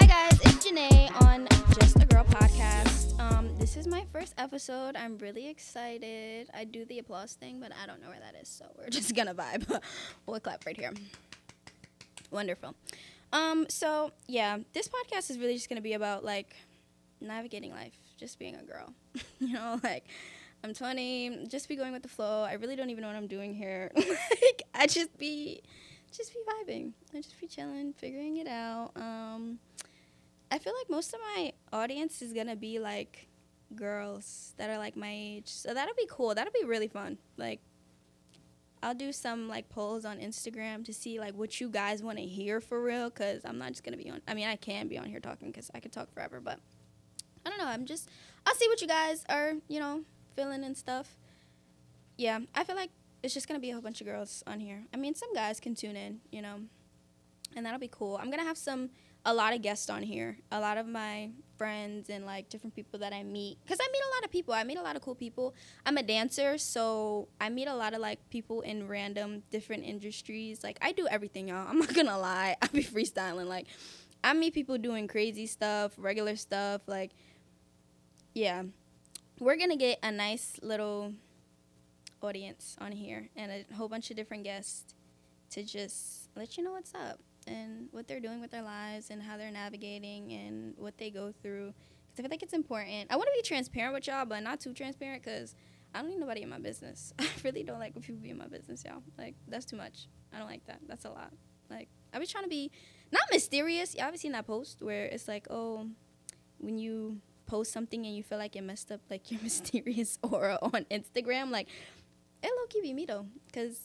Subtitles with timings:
[0.00, 3.18] Hi guys, it's Janae on Just a Girl podcast.
[3.18, 4.94] Um, this is my first episode.
[4.94, 6.48] I'm really excited.
[6.54, 9.16] I do the applause thing, but I don't know where that is, so we're just
[9.16, 9.82] gonna vibe.
[10.26, 10.92] we'll clap right here.
[12.30, 12.76] Wonderful.
[13.32, 16.54] Um, so yeah, this podcast is really just gonna be about like
[17.20, 18.94] navigating life, just being a girl.
[19.40, 20.04] you know, like
[20.62, 22.44] I'm 20, just be going with the flow.
[22.44, 23.90] I really don't even know what I'm doing here.
[23.96, 25.60] like I just be
[26.12, 26.92] just be vibing.
[27.12, 28.92] I just be chilling, figuring it out.
[28.94, 29.58] Um,
[30.50, 33.28] I feel like most of my audience is gonna be like
[33.74, 36.34] girls that are like my age, so that'll be cool.
[36.34, 37.18] That'll be really fun.
[37.36, 37.60] Like,
[38.82, 42.24] I'll do some like polls on Instagram to see like what you guys want to
[42.24, 43.10] hear for real.
[43.10, 44.22] Cause I'm not just gonna be on.
[44.26, 46.60] I mean, I can be on here talking because I could talk forever, but
[47.44, 47.66] I don't know.
[47.66, 48.08] I'm just.
[48.46, 50.02] I'll see what you guys are, you know,
[50.34, 51.18] feeling and stuff.
[52.16, 52.90] Yeah, I feel like
[53.22, 54.84] it's just gonna be a whole bunch of girls on here.
[54.94, 56.60] I mean, some guys can tune in, you know,
[57.56, 58.16] and that'll be cool.
[58.16, 58.90] I'm gonna have some
[59.24, 60.38] a lot of guests on here.
[60.50, 63.58] A lot of my friends and like different people that I meet.
[63.66, 64.54] Cause I meet a lot of people.
[64.54, 65.54] I meet a lot of cool people.
[65.84, 70.62] I'm a dancer, so I meet a lot of like people in random different industries.
[70.62, 71.66] Like I do everything, y'all.
[71.68, 72.56] I'm not gonna lie.
[72.62, 73.46] I be freestyling.
[73.46, 73.66] Like
[74.22, 76.82] I meet people doing crazy stuff, regular stuff.
[76.86, 77.10] Like
[78.34, 78.62] yeah,
[79.40, 81.12] we're gonna get a nice little
[82.22, 84.94] audience on here and a whole bunch of different guests
[85.50, 89.22] to just let you know what's up and what they're doing with their lives and
[89.22, 91.72] how they're navigating and what they go through.
[92.10, 93.10] Because I feel like it's important.
[93.10, 95.54] I want to be transparent with y'all, but not too transparent because
[95.94, 97.12] I don't need nobody in my business.
[97.18, 99.02] I really don't like when people be in my business, y'all.
[99.16, 100.08] Like, that's too much.
[100.32, 100.80] I don't like that.
[100.86, 101.32] That's a lot.
[101.70, 102.70] Like, I was trying to be
[103.12, 103.94] not mysterious.
[103.94, 105.86] Y'all ever seen that post where it's like, oh,
[106.58, 110.58] when you post something and you feel like it messed up like your mysterious aura
[110.62, 111.68] on Instagram, like,
[112.42, 113.26] it low key be me though.
[113.46, 113.78] Because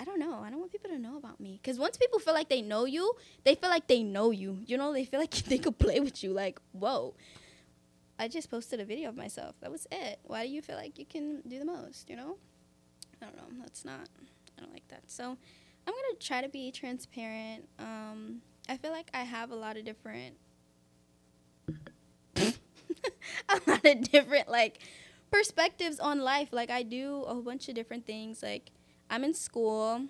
[0.00, 0.40] I don't know.
[0.42, 1.60] I don't want people to know about me.
[1.62, 3.12] Because once people feel like they know you,
[3.44, 4.60] they feel like they know you.
[4.66, 6.32] You know, they feel like they could play with you.
[6.32, 7.14] Like, whoa.
[8.18, 9.56] I just posted a video of myself.
[9.60, 10.18] That was it.
[10.24, 12.38] Why do you feel like you can do the most, you know?
[13.20, 13.62] I don't know.
[13.62, 14.08] That's not,
[14.56, 15.02] I don't like that.
[15.06, 17.68] So I'm going to try to be transparent.
[17.78, 18.40] Um,
[18.70, 20.34] I feel like I have a lot of different,
[22.36, 24.78] a lot of different, like,
[25.30, 26.48] perspectives on life.
[26.52, 28.42] Like, I do a whole bunch of different things.
[28.42, 28.70] Like,
[29.10, 30.06] I'm in school.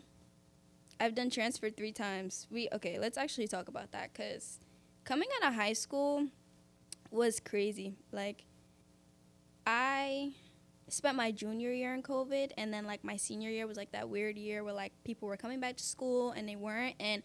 [1.01, 2.47] I've done transfer three times.
[2.51, 2.99] We okay.
[2.99, 4.61] Let's actually talk about that because
[5.05, 6.27] coming out of high school
[7.11, 7.95] was crazy.
[8.13, 8.45] Like,
[9.67, 10.33] I
[10.89, 14.11] spent my junior year in COVID, and then like my senior year was like that
[14.11, 16.97] weird year where like people were coming back to school and they weren't.
[17.01, 17.23] And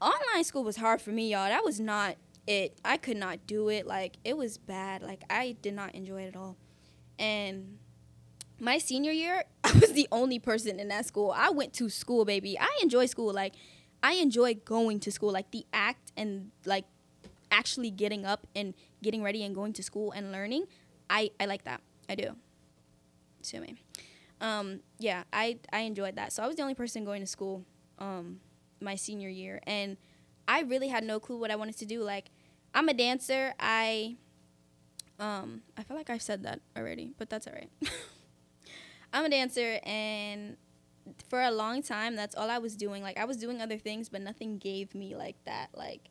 [0.00, 1.48] online school was hard for me, y'all.
[1.48, 2.16] That was not
[2.46, 2.78] it.
[2.82, 3.86] I could not do it.
[3.86, 5.02] Like it was bad.
[5.02, 6.56] Like I did not enjoy it at all.
[7.18, 7.76] And
[8.60, 11.32] my senior year, I was the only person in that school.
[11.36, 12.58] I went to school, baby.
[12.58, 13.32] I enjoy school.
[13.32, 13.54] Like,
[14.02, 15.32] I enjoy going to school.
[15.32, 16.84] Like, the act and, like,
[17.50, 20.66] actually getting up and getting ready and going to school and learning.
[21.08, 21.80] I, I like that.
[22.08, 22.36] I do.
[23.42, 23.74] Sue me.
[24.40, 26.32] Um, yeah, I, I enjoyed that.
[26.32, 27.64] So I was the only person going to school
[27.98, 28.40] um,
[28.80, 29.60] my senior year.
[29.66, 29.96] And
[30.46, 32.02] I really had no clue what I wanted to do.
[32.02, 32.30] Like,
[32.74, 33.54] I'm a dancer.
[33.58, 34.16] I,
[35.18, 37.70] um, I feel like I've said that already, but that's all right.
[39.12, 40.56] I'm a dancer, and
[41.28, 43.02] for a long time, that's all I was doing.
[43.02, 46.10] Like I was doing other things, but nothing gave me like that, like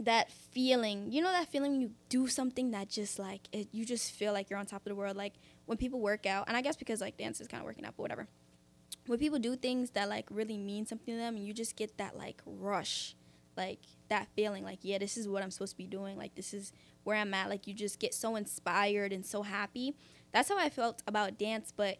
[0.00, 1.12] that feeling.
[1.12, 4.32] You know that feeling when you do something that just like it, you just feel
[4.32, 5.16] like you're on top of the world.
[5.16, 5.34] Like
[5.66, 7.94] when people work out, and I guess because like dance is kind of working out,
[7.96, 8.26] but whatever.
[9.06, 12.16] When people do things that like really mean something to them, you just get that
[12.16, 13.14] like rush,
[13.56, 16.16] like that feeling, like yeah, this is what I'm supposed to be doing.
[16.16, 16.72] Like this is
[17.04, 17.48] where I'm at.
[17.48, 19.94] Like you just get so inspired and so happy
[20.32, 21.72] that's how I felt about dance.
[21.76, 21.98] But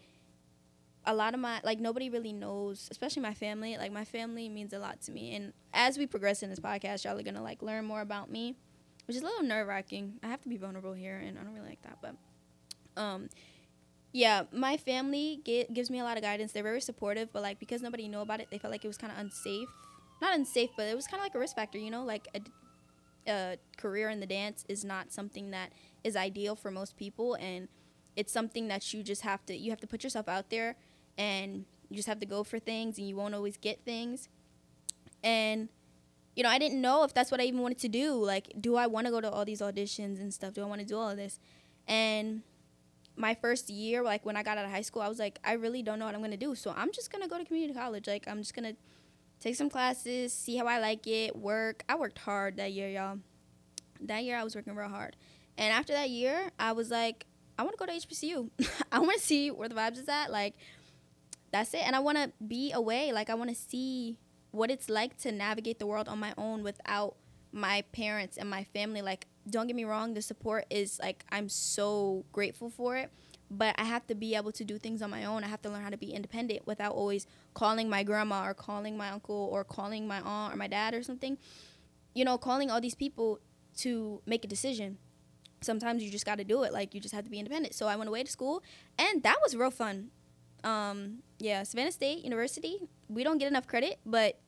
[1.05, 3.77] a lot of my like nobody really knows, especially my family.
[3.77, 7.05] Like my family means a lot to me, and as we progress in this podcast,
[7.05, 8.55] y'all are gonna like learn more about me,
[9.07, 10.13] which is a little nerve wracking.
[10.23, 12.15] I have to be vulnerable here, and I don't really like that, but
[13.01, 13.29] um.
[14.13, 16.51] Yeah, my family get, gives me a lot of guidance.
[16.51, 18.97] They're very supportive, but like because nobody knew about it, they felt like it was
[18.97, 19.69] kind of unsafe.
[20.21, 22.03] Not unsafe, but it was kind of like a risk factor, you know.
[22.03, 22.41] Like a,
[23.31, 25.71] a career in the dance is not something that
[26.03, 27.69] is ideal for most people, and
[28.15, 30.75] it's something that you just have to you have to put yourself out there
[31.17, 34.29] and you just have to go for things and you won't always get things.
[35.23, 35.69] And
[36.35, 38.13] you know i didn't know if that's what i even wanted to do.
[38.13, 40.53] Like do i want to go to all these auditions and stuff?
[40.53, 41.39] Do i want to do all of this?
[41.87, 42.43] And
[43.17, 45.51] my first year like when i got out of high school i was like i
[45.51, 46.55] really don't know what i'm going to do.
[46.55, 48.07] So i'm just going to go to community college.
[48.07, 48.79] Like i'm just going to
[49.39, 51.83] take some classes see how i like it work.
[51.89, 53.19] I worked hard that year y'all.
[53.99, 55.15] That year i was working real hard.
[55.57, 57.25] And after that year i was like
[57.61, 58.49] I want to go to HBCU.
[58.91, 60.31] I want to see where the vibes is at.
[60.31, 60.55] Like,
[61.51, 61.81] that's it.
[61.85, 63.13] And I want to be away.
[63.13, 64.17] Like, I want to see
[64.49, 67.17] what it's like to navigate the world on my own without
[67.51, 71.49] my parents and my family like don't get me wrong the support is like i'm
[71.49, 73.11] so grateful for it
[73.49, 75.69] but i have to be able to do things on my own i have to
[75.69, 79.65] learn how to be independent without always calling my grandma or calling my uncle or
[79.65, 81.37] calling my aunt or my dad or something
[82.13, 83.39] you know calling all these people
[83.75, 84.97] to make a decision
[85.61, 87.87] sometimes you just got to do it like you just have to be independent so
[87.87, 88.63] i went away to school
[88.97, 90.09] and that was real fun
[90.63, 92.77] um yeah savannah state university
[93.09, 94.39] we don't get enough credit but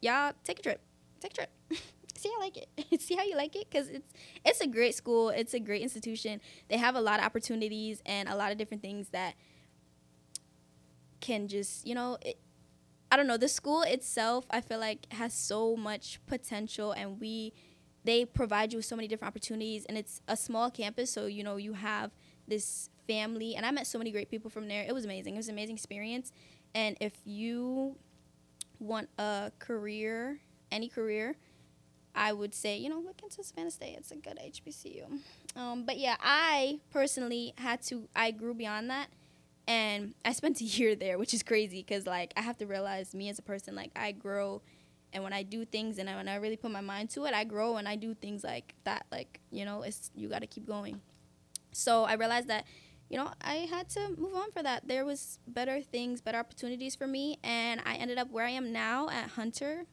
[0.00, 0.80] y'all take a trip
[1.20, 1.50] take a trip
[2.18, 3.00] see how I like it.
[3.00, 4.12] see how you like it because it's
[4.44, 5.30] it's a great school.
[5.30, 6.40] It's a great institution.
[6.68, 9.34] They have a lot of opportunities and a lot of different things that
[11.20, 12.38] can just you know it,
[13.10, 14.46] I don't know the school itself.
[14.50, 17.52] I feel like has so much potential and we
[18.06, 21.44] they provide you with so many different opportunities and it's a small campus so you
[21.44, 22.10] know you have
[22.48, 24.84] this family and I met so many great people from there.
[24.86, 25.34] It was amazing.
[25.34, 26.32] It was an amazing experience.
[26.74, 27.96] And if you
[28.78, 31.36] want a career, any career,
[32.14, 33.96] I would say, you know, look into Savannah State.
[33.98, 35.18] It's a good HBCU.
[35.54, 39.08] Um, but yeah, I personally had to, I grew beyond that.
[39.68, 43.14] And I spent a year there, which is crazy because, like, I have to realize
[43.14, 44.62] me as a person, like, I grow.
[45.16, 47.32] And when I do things and I, when I really put my mind to it,
[47.32, 49.06] I grow and I do things like that.
[49.10, 51.00] Like, you know, it's, you got to keep going.
[51.72, 52.66] So I realized that,
[53.08, 54.86] you know, I had to move on for that.
[54.86, 57.38] There was better things, better opportunities for me.
[57.42, 59.86] And I ended up where I am now at Hunter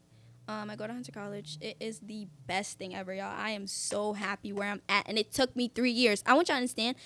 [0.47, 1.57] um, I go to Hunter College.
[1.61, 3.33] It is the best thing ever, y'all.
[3.33, 6.21] I am so happy where I'm at, and it took me three years.
[6.25, 6.97] I want y'all to understand.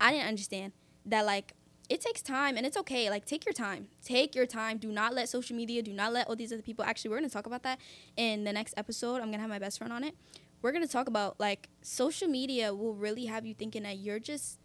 [0.00, 0.72] I didn't understand
[1.04, 1.52] that like
[1.90, 3.10] it takes time, and it's okay.
[3.10, 3.88] Like take your time.
[4.02, 4.78] Take your time.
[4.78, 5.82] Do not let social media.
[5.82, 6.84] Do not let all these other people.
[6.84, 7.80] Actually, we're gonna talk about that
[8.16, 9.16] in the next episode.
[9.16, 10.14] I'm gonna have my best friend on it.
[10.62, 14.60] We're gonna talk about like social media will really have you thinking that you're just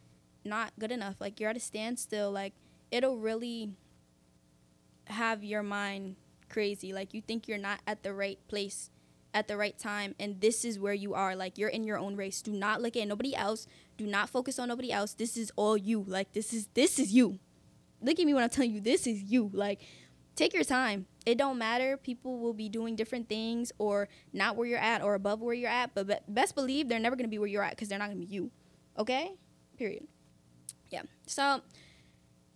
[0.45, 1.19] not good enough.
[1.19, 2.31] Like you're at a standstill.
[2.31, 2.53] Like
[2.91, 3.71] it'll really
[5.07, 6.17] have your mind
[6.47, 6.93] crazy.
[6.93, 8.91] Like you think you're not at the right place
[9.35, 11.35] at the right time and this is where you are.
[11.35, 12.41] Like you're in your own race.
[12.41, 13.67] Do not look at nobody else.
[13.97, 15.13] Do not focus on nobody else.
[15.13, 16.03] This is all you.
[16.07, 17.37] Like this is this is you.
[18.01, 19.51] Look at me when I'm telling you this is you.
[19.53, 19.81] Like
[20.35, 21.05] take your time.
[21.25, 21.97] It don't matter.
[21.97, 25.69] People will be doing different things or not where you're at or above where you're
[25.69, 28.07] at, but best believe they're never going to be where you're at cuz they're not
[28.07, 28.51] going to be you.
[28.97, 29.33] Okay?
[29.77, 30.07] Period.
[30.89, 31.01] Yeah.
[31.27, 31.61] So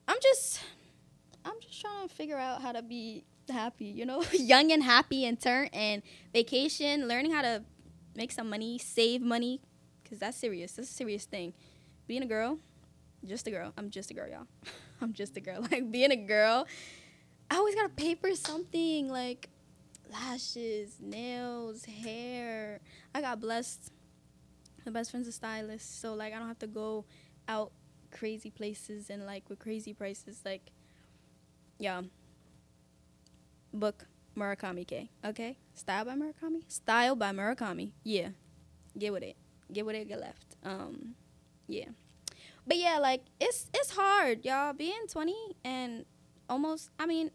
[0.08, 0.62] I'm just
[1.44, 5.26] I'm just trying to figure out how to be happy, you know, young and happy
[5.26, 6.02] and turn and
[6.34, 7.64] vacation, learning how to
[8.16, 9.62] make some money, save money,
[10.04, 10.74] because that's serious.
[10.74, 11.54] That's a serious thing.
[12.08, 12.60] Being a girl,
[13.26, 13.74] just a girl.
[13.78, 14.48] I'm just a girl, y'all.
[15.02, 15.66] I'm just a girl.
[15.72, 16.68] Like being a girl,
[17.50, 19.50] I always gotta pay for something like
[20.12, 22.80] lashes, nails, hair.
[23.14, 23.92] I got blessed.
[24.86, 27.06] My best friend's a stylist, so like I don't have to go
[27.48, 27.72] out
[28.12, 30.42] crazy places and like with crazy prices.
[30.46, 30.72] Like,
[31.78, 32.02] yeah,
[33.74, 34.06] book
[34.38, 35.10] Murakami K.
[35.26, 35.58] Okay?
[35.74, 36.64] Style by Murakami?
[36.68, 37.92] Style by Murakami.
[38.04, 38.30] Yeah.
[38.98, 39.36] Get with it.
[39.72, 40.56] Get with it, get left.
[40.64, 41.16] Um,
[41.68, 41.90] yeah.
[42.66, 44.74] But yeah, like it's it's hard, y'all.
[44.74, 45.34] Being 20
[45.64, 46.06] and
[46.50, 47.32] almost I mean,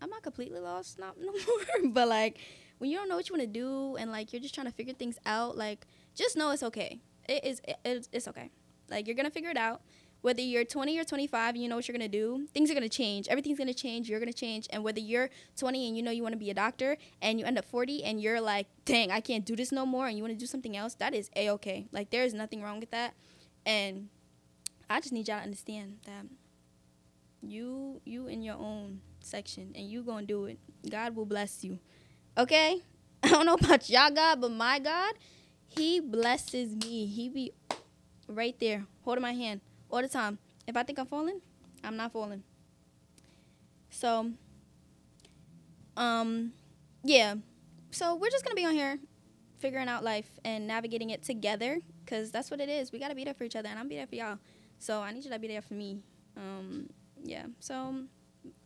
[0.00, 1.32] I'm not completely lost, not no
[1.82, 1.90] more.
[1.92, 2.38] but like
[2.78, 4.72] when you don't know what you want to do and like you're just trying to
[4.72, 7.00] figure things out, like just know it's okay.
[7.28, 8.50] It is it, it's, it's okay.
[8.90, 9.82] Like you're gonna figure it out
[10.22, 12.74] whether you're 20 or 25 and you know what you're going to do, things are
[12.74, 13.28] going to change.
[13.28, 14.08] Everything's going to change.
[14.08, 14.68] You're going to change.
[14.70, 17.44] And whether you're 20 and you know you want to be a doctor and you
[17.44, 20.22] end up 40 and you're like, dang, I can't do this no more and you
[20.22, 21.86] want to do something else, that is a okay.
[21.90, 23.14] Like, there is nothing wrong with that.
[23.66, 24.08] And
[24.88, 26.26] I just need y'all to understand that
[27.44, 30.58] you you in your own section and you gonna do it.
[30.88, 31.80] God will bless you.
[32.38, 32.80] Okay?
[33.24, 35.14] I don't know about y'all God, but my God,
[35.66, 37.06] He blesses me.
[37.06, 37.52] He be
[38.28, 39.60] right there, holding my hand
[39.92, 40.38] all the time.
[40.66, 41.40] If I think I'm falling,
[41.84, 42.42] I'm not falling.
[43.90, 44.32] So,
[45.96, 46.52] um,
[47.04, 47.34] yeah.
[47.90, 48.98] So we're just gonna be on here,
[49.58, 52.90] figuring out life and navigating it together, cause that's what it is.
[52.90, 54.38] We gotta be there for each other, and I'm be there for y'all.
[54.78, 56.00] So I need you to be there for me.
[56.36, 56.88] Um,
[57.22, 57.44] yeah.
[57.60, 57.94] So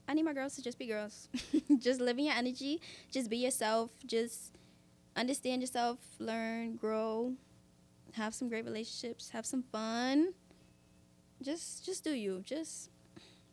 [0.08, 1.28] I need my girls to just be girls.
[1.78, 2.80] just live in your energy.
[3.10, 3.90] Just be yourself.
[4.06, 4.52] Just
[5.16, 5.98] understand yourself.
[6.20, 7.32] Learn, grow,
[8.12, 10.32] have some great relationships, have some fun
[11.42, 12.42] just just do you.
[12.44, 12.90] Just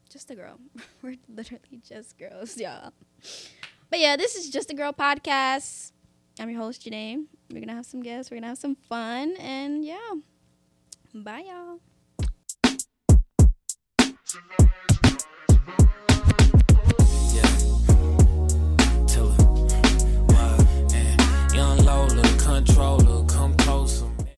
[0.10, 0.60] just a girl.
[1.02, 2.94] We're literally just girls, y'all.
[3.90, 5.92] But yeah, this is just a girl podcast.
[6.40, 7.26] I'm your host, Janae.
[7.52, 8.32] We're gonna have some guests.
[8.32, 9.98] We're gonna have some fun, and yeah,
[11.14, 11.80] bye y'all.
[17.34, 17.50] Yeah.
[21.54, 23.03] Young Lola control.